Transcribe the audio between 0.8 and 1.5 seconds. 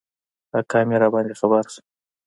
مي راباندي